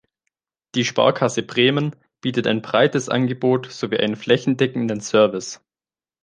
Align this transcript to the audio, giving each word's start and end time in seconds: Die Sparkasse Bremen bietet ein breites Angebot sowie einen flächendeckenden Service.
Die 0.73 0.83
Sparkasse 0.83 1.43
Bremen 1.43 1.95
bietet 2.21 2.47
ein 2.47 2.63
breites 2.63 3.07
Angebot 3.07 3.71
sowie 3.71 3.97
einen 3.99 4.15
flächendeckenden 4.15 4.99
Service. 4.99 5.59